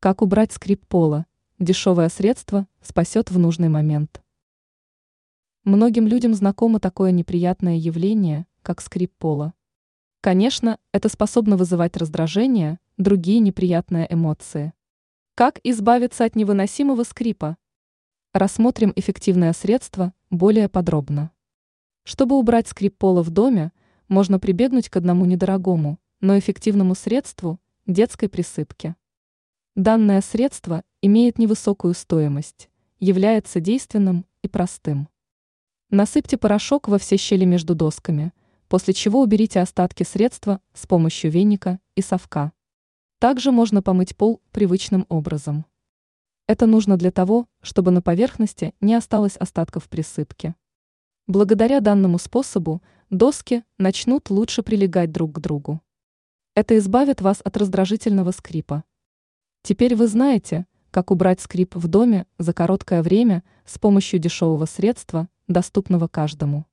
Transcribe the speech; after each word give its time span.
Как 0.00 0.22
убрать 0.22 0.52
скрип 0.52 0.86
пола? 0.86 1.26
Дешевое 1.58 2.08
средство 2.08 2.68
спасет 2.80 3.32
в 3.32 3.38
нужный 3.40 3.68
момент. 3.68 4.22
Многим 5.64 6.06
людям 6.06 6.34
знакомо 6.34 6.78
такое 6.78 7.10
неприятное 7.10 7.74
явление, 7.74 8.46
как 8.62 8.80
скрип 8.80 9.12
пола. 9.18 9.54
Конечно, 10.20 10.78
это 10.92 11.08
способно 11.08 11.56
вызывать 11.56 11.96
раздражение, 11.96 12.78
другие 12.96 13.40
неприятные 13.40 14.06
эмоции. 14.08 14.72
Как 15.34 15.58
избавиться 15.64 16.24
от 16.24 16.36
невыносимого 16.36 17.02
скрипа? 17.02 17.56
Рассмотрим 18.32 18.92
эффективное 18.94 19.52
средство 19.52 20.14
более 20.30 20.68
подробно. 20.68 21.32
Чтобы 22.04 22.38
убрать 22.38 22.68
скрип 22.68 22.96
пола 22.96 23.24
в 23.24 23.30
доме, 23.30 23.72
можно 24.06 24.38
прибегнуть 24.38 24.90
к 24.90 24.96
одному 24.96 25.24
недорогому, 25.24 25.98
но 26.20 26.38
эффективному 26.38 26.94
средству– 26.94 27.58
детской 27.88 28.28
присыпке. 28.28 28.94
Данное 29.78 30.22
средство 30.22 30.82
имеет 31.02 31.38
невысокую 31.38 31.94
стоимость, 31.94 32.68
является 32.98 33.60
действенным 33.60 34.26
и 34.42 34.48
простым. 34.48 35.08
Насыпьте 35.88 36.36
порошок 36.36 36.88
во 36.88 36.98
все 36.98 37.16
щели 37.16 37.44
между 37.44 37.76
досками, 37.76 38.32
после 38.66 38.92
чего 38.92 39.22
уберите 39.22 39.60
остатки 39.60 40.02
средства 40.02 40.60
с 40.74 40.88
помощью 40.88 41.30
веника 41.30 41.78
и 41.94 42.02
совка. 42.02 42.50
Также 43.20 43.52
можно 43.52 43.80
помыть 43.80 44.16
пол 44.16 44.42
привычным 44.50 45.06
образом. 45.08 45.64
Это 46.48 46.66
нужно 46.66 46.96
для 46.96 47.12
того, 47.12 47.46
чтобы 47.60 47.92
на 47.92 48.02
поверхности 48.02 48.74
не 48.80 48.94
осталось 48.96 49.36
остатков 49.36 49.88
присыпки. 49.88 50.56
Благодаря 51.28 51.78
данному 51.78 52.18
способу 52.18 52.82
доски 53.10 53.62
начнут 53.78 54.28
лучше 54.28 54.64
прилегать 54.64 55.12
друг 55.12 55.36
к 55.36 55.38
другу. 55.38 55.80
Это 56.56 56.76
избавит 56.78 57.20
вас 57.20 57.40
от 57.44 57.56
раздражительного 57.56 58.32
скрипа. 58.32 58.82
Теперь 59.62 59.96
вы 59.96 60.06
знаете, 60.06 60.66
как 60.90 61.10
убрать 61.10 61.40
скрип 61.40 61.74
в 61.74 61.88
доме 61.88 62.26
за 62.38 62.52
короткое 62.52 63.02
время 63.02 63.42
с 63.64 63.78
помощью 63.78 64.20
дешевого 64.20 64.66
средства, 64.66 65.28
доступного 65.48 66.08
каждому. 66.08 66.66